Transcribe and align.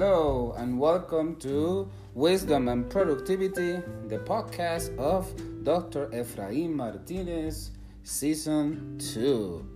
Hello, 0.00 0.54
and 0.56 0.78
welcome 0.78 1.34
to 1.40 1.90
Wisdom 2.14 2.68
and 2.68 2.88
Productivity, 2.88 3.82
the 4.06 4.18
podcast 4.18 4.96
of 4.96 5.26
Dr. 5.64 6.06
Efraim 6.10 6.72
Martinez, 6.72 7.72
Season 8.04 8.96
2. 9.12 9.68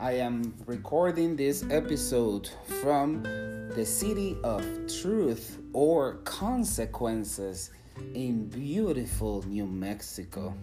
I 0.00 0.14
am 0.14 0.52
recording 0.66 1.36
this 1.36 1.64
episode 1.70 2.50
from 2.80 3.22
the 3.22 3.86
city 3.86 4.36
of 4.42 4.66
truth 5.00 5.60
or 5.72 6.14
consequences 6.24 7.70
in 8.14 8.48
beautiful 8.48 9.44
New 9.46 9.66
Mexico. 9.66 10.56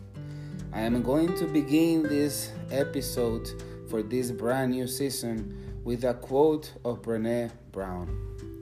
I 0.74 0.82
am 0.82 1.02
going 1.04 1.38
to 1.38 1.46
begin 1.46 2.04
this 2.04 2.52
episode 2.70 3.48
for 3.90 4.04
this 4.04 4.30
brand 4.30 4.72
new 4.72 4.88
season 4.88 5.80
with 5.86 6.04
a 6.04 6.16
quote 6.16 6.74
of 6.84 7.02
Brene 7.02 7.50
Brown. 7.72 8.59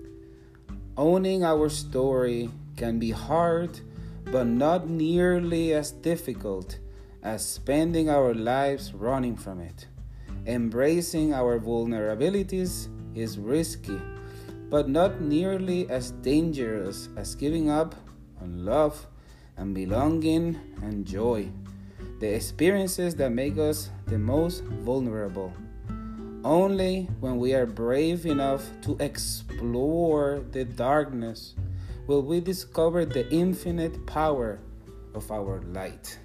Owning 0.98 1.44
our 1.44 1.70
story 1.70 2.50
can 2.76 2.98
be 2.98 3.12
hard, 3.12 3.82
but 4.26 4.48
not 4.48 4.90
nearly 4.90 5.72
as 5.74 5.92
difficult 5.92 6.80
as 7.22 7.46
spending 7.46 8.10
our 8.10 8.34
lives 8.34 8.96
running 8.96 9.36
from 9.36 9.60
it. 9.60 9.86
Embracing 10.48 11.36
our 11.36 11.60
vulnerabilities 11.60 12.90
is 13.16 13.38
risky, 13.38 14.02
but 14.72 14.90
not 14.90 15.22
nearly 15.22 15.88
as 15.88 16.12
dangerous 16.26 17.10
as 17.16 17.36
giving 17.36 17.70
up 17.70 17.94
on 18.42 18.66
love 18.66 19.06
and 19.56 19.76
belonging 19.76 20.58
and 20.82 21.06
joy, 21.06 21.48
the 22.20 22.34
experiences 22.34 23.14
that 23.16 23.32
make 23.32 23.60
us 23.60 23.92
the 24.08 24.18
most 24.18 24.64
vulnerable. 24.64 25.54
Only 26.48 27.10
when 27.20 27.40
we 27.40 27.54
are 27.54 27.66
brave 27.66 28.26
enough 28.26 28.64
to 28.84 28.96
explore 29.02 30.46
the 30.54 30.64
darkness 30.64 31.56
will 32.08 32.22
we 32.22 32.40
discover 32.40 33.04
the 33.04 33.30
infinite 33.30 34.06
power 34.06 34.62
of 35.14 35.30
our 35.30 35.60
light. 35.74 36.18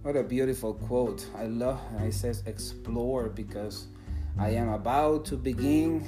What 0.00 0.16
a 0.16 0.22
beautiful 0.22 0.72
quote. 0.72 1.26
I 1.36 1.48
love 1.48 1.78
it 2.00 2.14
says 2.14 2.44
explore 2.46 3.28
because 3.28 3.88
I 4.38 4.52
am 4.52 4.70
about 4.70 5.26
to 5.26 5.36
begin 5.36 6.02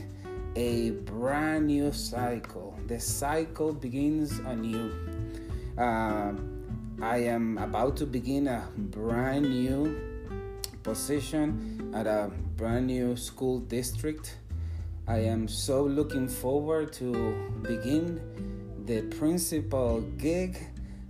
a 0.57 0.93
brand 0.93 1.67
new 1.67 1.93
cycle. 1.93 2.79
The 2.87 2.99
cycle 2.99 3.75
begins 3.75 4.39
anew. 4.39 4.91
Uh, 5.77 6.33
I 7.03 7.19
am 7.19 7.59
about 7.59 7.99
to 7.99 8.07
begin 8.07 8.49
a 8.49 8.67
brand 8.75 9.51
new 9.51 10.08
position 10.83 11.93
at 11.95 12.07
a 12.07 12.31
brand 12.57 12.87
new 12.87 13.17
school 13.17 13.61
district. 13.61 14.37
I 15.07 15.19
am 15.19 15.49
so 15.49 15.85
looking 15.85 16.29
forward 16.29 16.93
to 16.95 17.35
begin 17.63 18.21
the 18.85 19.03
principal 19.03 20.01
gig 20.19 20.59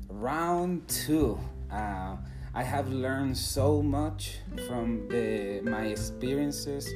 round 0.08 0.86
two. 0.88 1.38
Uh, 1.70 2.16
I 2.54 2.62
have 2.62 2.92
learned 2.92 3.36
so 3.36 3.82
much 3.82 4.38
from 4.66 5.08
the, 5.08 5.60
my 5.62 5.86
experiences 5.86 6.88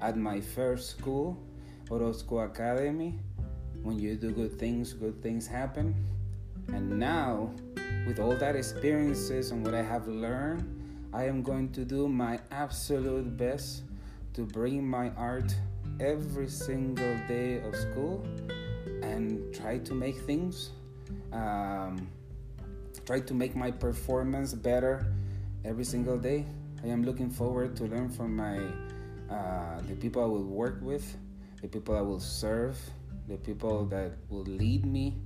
at 0.00 0.16
my 0.16 0.40
first 0.40 0.90
school, 0.90 1.36
Orozco 1.90 2.38
Academy. 2.40 3.18
When 3.82 3.98
you 3.98 4.16
do 4.16 4.30
good 4.30 4.58
things, 4.58 4.92
good 4.92 5.22
things 5.22 5.46
happen. 5.46 5.94
And 6.68 6.98
now, 6.98 7.52
with 8.06 8.18
all 8.20 8.36
that 8.36 8.54
experiences 8.54 9.50
and 9.50 9.64
what 9.64 9.74
I 9.74 9.82
have 9.82 10.06
learned, 10.06 10.77
I 11.12 11.24
am 11.24 11.42
going 11.42 11.72
to 11.72 11.86
do 11.86 12.06
my 12.06 12.38
absolute 12.50 13.34
best 13.36 13.82
to 14.34 14.44
bring 14.44 14.86
my 14.86 15.08
art 15.16 15.54
every 16.00 16.48
single 16.48 17.16
day 17.26 17.62
of 17.62 17.74
school 17.74 18.26
and 19.02 19.54
try 19.54 19.78
to 19.78 19.94
make 19.94 20.18
things, 20.18 20.70
um, 21.32 22.08
try 23.06 23.20
to 23.20 23.32
make 23.32 23.56
my 23.56 23.70
performance 23.70 24.52
better 24.52 25.10
every 25.64 25.84
single 25.84 26.18
day. 26.18 26.44
I 26.84 26.88
am 26.88 27.02
looking 27.02 27.30
forward 27.30 27.74
to 27.76 27.84
learn 27.84 28.10
from 28.10 28.36
my 28.36 28.58
uh, 29.34 29.80
the 29.88 29.94
people 29.94 30.22
I 30.22 30.26
will 30.26 30.44
work 30.44 30.78
with, 30.82 31.16
the 31.62 31.68
people 31.68 31.96
I 31.96 32.02
will 32.02 32.20
serve, 32.20 32.78
the 33.28 33.38
people 33.38 33.86
that 33.86 34.12
will 34.28 34.44
lead 34.44 34.84
me. 34.84 35.16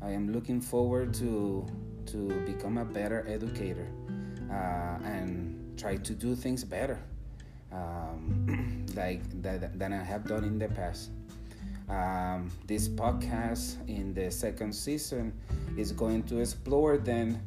I 0.00 0.10
am 0.10 0.32
looking 0.32 0.60
forward 0.60 1.12
to 1.14 1.66
to 2.06 2.28
become 2.46 2.78
a 2.78 2.84
better 2.84 3.26
educator 3.28 3.86
uh, 4.50 4.98
and 5.04 5.78
try 5.78 5.96
to 5.96 6.12
do 6.12 6.34
things 6.34 6.64
better, 6.64 6.98
um, 7.72 8.86
like 8.96 9.22
that, 9.42 9.78
than 9.78 9.92
I 9.92 10.02
have 10.02 10.26
done 10.26 10.44
in 10.44 10.58
the 10.58 10.68
past. 10.68 11.10
Um, 11.88 12.50
this 12.66 12.86
podcast 12.88 13.76
in 13.88 14.12
the 14.12 14.30
second 14.30 14.74
season 14.74 15.32
is 15.76 15.90
going 15.92 16.24
to 16.24 16.40
explore 16.40 16.98
then 16.98 17.40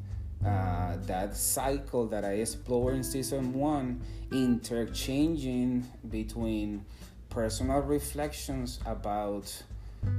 uh, 0.46 0.98
that 1.06 1.36
cycle 1.36 2.08
that 2.08 2.26
I 2.26 2.34
explored 2.34 2.96
in 2.96 3.04
season 3.04 3.54
one, 3.54 4.02
interchanging 4.32 5.86
between 6.10 6.84
personal 7.30 7.80
reflections 7.82 8.80
about 8.86 9.54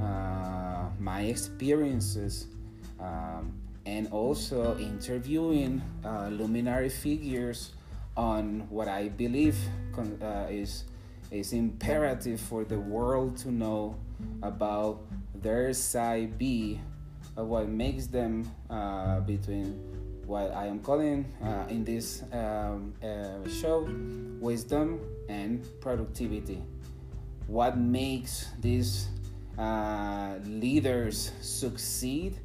uh, 0.00 0.84
my 1.00 1.22
experiences 1.22 2.47
um, 3.00 3.53
and 3.87 4.09
also 4.10 4.78
interviewing 4.78 5.82
uh, 6.04 6.28
luminary 6.28 6.88
figures 6.88 7.72
on 8.16 8.66
what 8.69 8.88
I 8.88 9.09
believe 9.09 9.56
uh, 9.97 10.47
is 10.50 10.84
is 11.31 11.54
imperative 11.54 12.38
for 12.41 12.62
the 12.62 12.78
world 12.78 13.38
to 13.38 13.50
know 13.50 13.97
about 14.43 15.00
their 15.34 15.72
side 15.72 16.37
B 16.38 16.78
of 17.37 17.48
what 17.48 17.69
makes 17.69 18.06
them 18.06 18.50
uh, 18.69 19.20
between 19.20 19.81
what 20.26 20.53
I 20.54 20.66
am 20.66 20.81
calling 20.81 21.25
uh, 21.43 21.64
in 21.69 21.84
this 21.84 22.22
um, 22.32 22.93
uh, 23.03 23.49
show 23.49 23.88
wisdom 24.41 25.00
and 25.28 25.66
productivity. 25.81 26.62
What 27.47 27.76
makes 27.78 28.47
these 28.60 29.09
uh, 29.59 30.37
leaders 30.44 31.32
succeed? 31.41 32.38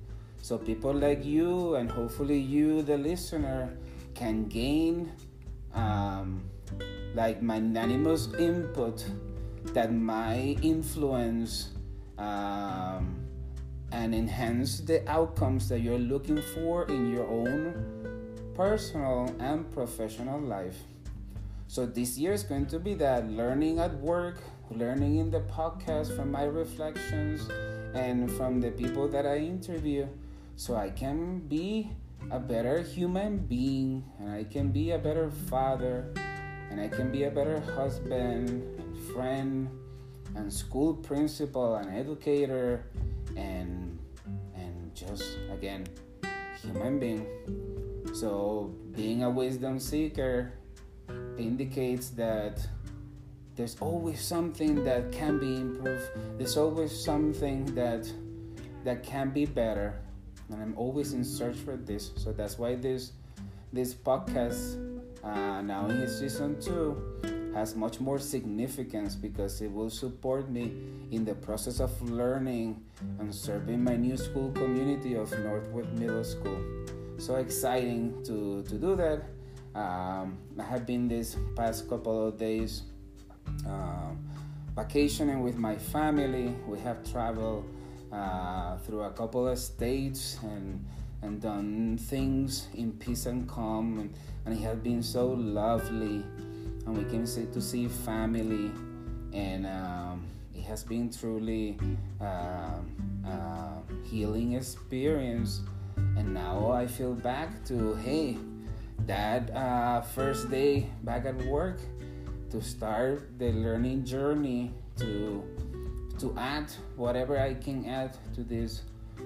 So 0.47 0.57
people 0.57 0.93
like 0.93 1.25
you 1.25 1.75
and 1.75 1.91
hopefully 1.91 2.39
you, 2.39 2.81
the 2.81 2.97
listener, 2.97 3.77
can 4.13 4.45
gain 4.45 5.11
um, 5.73 6.41
like 7.15 7.41
magnanimous 7.41 8.29
input 8.39 9.03
that 9.73 9.91
might 9.91 10.59
influence 10.63 11.71
um, 12.17 13.19
and 13.91 14.15
enhance 14.15 14.79
the 14.79 15.03
outcomes 15.11 15.67
that 15.67 15.81
you're 15.81 15.99
looking 15.99 16.41
for 16.55 16.85
in 16.85 17.11
your 17.11 17.27
own 17.27 18.53
personal 18.55 19.35
and 19.39 19.69
professional 19.73 20.39
life. 20.39 20.77
So 21.67 21.85
this 21.85 22.17
year 22.17 22.31
is 22.31 22.43
going 22.43 22.67
to 22.67 22.79
be 22.79 22.93
that 22.93 23.29
learning 23.29 23.79
at 23.79 23.93
work, 23.95 24.39
learning 24.71 25.17
in 25.17 25.29
the 25.29 25.41
podcast 25.41 26.15
from 26.15 26.31
my 26.31 26.43
reflections 26.45 27.49
and 27.93 28.31
from 28.31 28.61
the 28.61 28.71
people 28.71 29.09
that 29.09 29.25
I 29.25 29.39
interview 29.39 30.07
so 30.57 30.75
I 30.75 30.89
can 30.89 31.39
be 31.47 31.91
a 32.31 32.39
better 32.39 32.81
human 32.81 33.37
being 33.37 34.03
and 34.19 34.31
I 34.31 34.43
can 34.43 34.71
be 34.71 34.91
a 34.91 34.97
better 34.97 35.29
father 35.29 36.11
and 36.71 36.81
I 36.81 36.87
can 36.87 37.11
be 37.11 37.25
a 37.25 37.31
better 37.31 37.61
husband 37.61 38.49
and 38.49 38.97
friend 39.13 39.69
and 40.35 40.51
school 40.51 40.95
principal 40.95 41.75
and 41.75 41.95
educator 41.95 42.85
and 43.37 43.99
and 44.55 44.95
just 44.95 45.37
again 45.53 45.85
human 46.59 46.99
being. 46.99 47.27
So 48.13 48.73
being 48.95 49.23
a 49.23 49.29
wisdom 49.29 49.79
seeker 49.79 50.53
indicates 51.37 52.09
that 52.17 52.65
there's 53.55 53.77
always 53.79 54.19
something 54.21 54.83
that 54.83 55.11
can 55.11 55.37
be 55.39 55.55
improved. 55.55 56.09
There's 56.39 56.57
always 56.57 56.91
something 56.91 57.75
that 57.75 58.11
that 58.83 59.03
can 59.03 59.29
be 59.29 59.45
better 59.45 60.01
and 60.49 60.61
I'm 60.61 60.73
always 60.77 61.13
in 61.13 61.23
search 61.23 61.57
for 61.57 61.75
this. 61.75 62.11
So 62.15 62.31
that's 62.31 62.57
why 62.57 62.75
this 62.75 63.11
this 63.73 63.93
podcast 63.93 64.79
uh, 65.23 65.61
now 65.61 65.87
in 65.87 65.97
its 65.97 66.19
season 66.19 66.59
two 66.61 66.95
has 67.53 67.75
much 67.75 67.99
more 67.99 68.19
significance 68.19 69.15
because 69.15 69.61
it 69.61 69.71
will 69.71 69.89
support 69.89 70.49
me 70.49 70.71
in 71.11 71.25
the 71.25 71.33
process 71.33 71.79
of 71.79 71.91
learning 72.01 72.83
and 73.19 73.33
serving 73.33 73.83
my 73.83 73.95
new 73.95 74.15
school 74.15 74.51
community 74.51 75.15
of 75.15 75.31
Northwood 75.39 75.91
Middle 75.97 76.23
School. 76.23 76.61
So 77.17 77.35
exciting 77.35 78.23
to 78.25 78.63
to 78.63 78.75
do 78.77 78.95
that. 78.95 79.23
Um, 79.75 80.37
I 80.57 80.63
have 80.63 80.85
been 80.85 81.07
this 81.07 81.37
past 81.55 81.89
couple 81.89 82.27
of 82.27 82.37
days 82.37 82.83
uh, 83.67 84.11
vacationing 84.75 85.41
with 85.41 85.57
my 85.57 85.75
family. 85.75 86.55
We 86.67 86.79
have 86.79 87.03
traveled 87.09 87.65
uh, 88.11 88.77
through 88.77 89.01
a 89.01 89.11
couple 89.11 89.47
of 89.47 89.57
states 89.57 90.39
and 90.43 90.85
and 91.21 91.41
done 91.41 91.97
things 91.97 92.67
in 92.75 92.91
peace 92.93 93.25
and 93.25 93.47
calm. 93.47 93.99
And, 93.99 94.13
and 94.45 94.53
it 94.53 94.61
has 94.61 94.77
been 94.77 95.01
so 95.01 95.27
lovely. 95.27 96.23
And 96.85 96.97
we 96.97 97.03
came 97.05 97.25
to 97.25 97.61
see 97.61 97.87
family. 97.87 98.71
And 99.33 99.65
um, 99.65 100.25
it 100.55 100.63
has 100.63 100.83
been 100.83 101.11
truly 101.11 101.77
uh, 102.21 102.79
uh, 103.25 103.81
healing 104.03 104.53
experience. 104.53 105.61
And 105.95 106.33
now 106.33 106.71
I 106.71 106.87
feel 106.87 107.13
back 107.13 107.65
to 107.65 107.95
hey, 107.95 108.37
that 109.05 109.53
uh, 109.55 110.01
first 110.01 110.49
day 110.49 110.89
back 111.03 111.25
at 111.25 111.35
work 111.45 111.79
to 112.51 112.61
start 112.61 113.37
the 113.37 113.51
learning 113.51 114.05
journey 114.05 114.71
to 114.97 115.43
to 116.19 116.35
add 116.37 116.71
whatever 116.95 117.39
I 117.39 117.53
can 117.53 117.85
add 117.85 118.17
to 118.35 118.43
this 118.43 118.81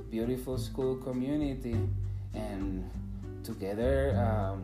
beautiful 0.09 0.57
school 0.57 0.95
community 0.95 1.77
and 2.33 2.89
together 3.43 4.15
um, 4.17 4.63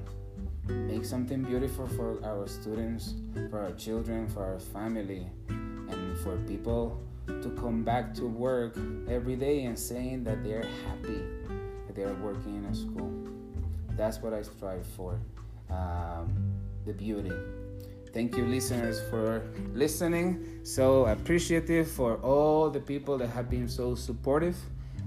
make 0.68 1.06
something 1.06 1.44
beautiful 1.44 1.88
for 1.88 2.24
our 2.24 2.48
students, 2.48 3.14
for 3.50 3.60
our 3.60 3.72
children, 3.72 4.28
for 4.28 4.44
our 4.44 4.60
family, 4.60 5.28
and 5.50 6.18
for 6.20 6.38
people 6.48 7.02
to 7.28 7.50
come 7.60 7.84
back 7.84 8.14
to 8.14 8.26
work 8.26 8.78
every 9.10 9.36
day 9.36 9.64
and 9.64 9.78
saying 9.78 10.24
that 10.24 10.44
they're 10.44 10.68
happy 10.86 11.22
that 11.88 11.96
they're 11.96 12.14
working 12.16 12.56
in 12.56 12.66
a 12.66 12.76
school. 12.76 13.12
That's 13.96 14.22
what 14.22 14.34
I 14.34 14.42
strive 14.42 14.86
for. 14.96 15.20
Um, 15.70 16.54
the 16.86 16.94
beauty. 16.94 17.32
Thank 18.18 18.36
you, 18.36 18.48
listeners, 18.48 19.00
for 19.12 19.44
listening. 19.76 20.44
So 20.64 21.06
appreciative 21.06 21.86
for 21.86 22.16
all 22.26 22.68
the 22.72 22.80
people 22.80 23.16
that 23.20 23.30
have 23.30 23.48
been 23.48 23.70
so 23.70 23.94
supportive 23.94 24.58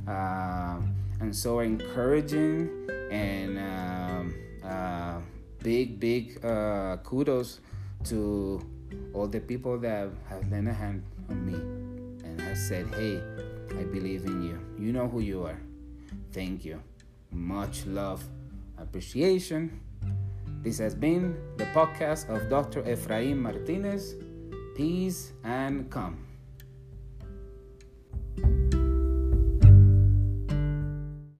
uh, 0.06 0.78
and 1.18 1.34
so 1.34 1.58
encouraging 1.58 2.70
and 3.10 3.58
um, 3.58 4.34
uh, 4.62 5.18
big, 5.58 5.98
big 5.98 6.38
uh, 6.44 6.98
kudos 7.02 7.58
to 8.04 8.64
all 9.12 9.26
the 9.26 9.40
people 9.40 9.76
that 9.78 10.10
have 10.28 10.48
lent 10.48 10.68
a 10.68 10.72
hand 10.72 11.02
on 11.28 11.44
me 11.44 11.54
and 12.22 12.40
have 12.40 12.56
said, 12.56 12.86
Hey, 12.94 13.20
I 13.70 13.82
believe 13.90 14.24
in 14.26 14.40
you. 14.40 14.60
You 14.78 14.92
know 14.92 15.08
who 15.08 15.18
you 15.18 15.42
are. 15.46 15.58
Thank 16.30 16.64
you. 16.64 16.80
Much 17.32 17.86
love, 17.86 18.22
appreciation. 18.78 19.80
This 20.62 20.76
has 20.76 20.94
been 20.94 21.40
the 21.56 21.64
podcast 21.72 22.28
of 22.28 22.50
Dr. 22.50 22.82
Efraim 22.82 23.38
Martinez. 23.38 24.16
Peace 24.76 25.32
and 25.42 25.90
come. 25.90 26.29